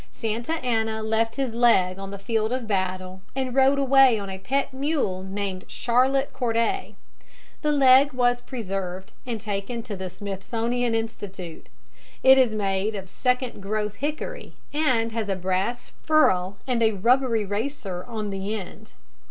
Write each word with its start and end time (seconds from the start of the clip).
Santa 0.11 0.53
Anna 0.65 1.03
left 1.03 1.35
his 1.35 1.53
leg 1.53 1.99
on 1.99 2.09
the 2.09 2.17
field 2.17 2.51
of 2.51 2.67
battle 2.67 3.21
and 3.35 3.53
rode 3.53 3.77
away 3.77 4.17
on 4.17 4.31
a 4.31 4.39
pet 4.39 4.73
mule 4.73 5.21
named 5.21 5.63
Charlotte 5.67 6.33
Corday. 6.33 6.95
The 7.61 7.71
leg 7.71 8.11
was 8.11 8.41
preserved 8.41 9.11
and 9.27 9.39
taken 9.39 9.83
to 9.83 9.95
the 9.95 10.09
Smithsonian 10.09 10.95
Institute. 10.95 11.67
It 12.23 12.39
is 12.39 12.55
made 12.55 12.95
of 12.95 13.11
second 13.11 13.61
growth 13.61 13.93
hickory, 13.97 14.53
and 14.73 15.11
has 15.11 15.29
a 15.29 15.35
brass 15.35 15.89
ferrule 16.01 16.57
and 16.65 16.81
a 16.81 16.93
rubber 16.93 17.35
eraser 17.35 18.03
on 18.05 18.31
the 18.31 18.55
end. 18.55 18.93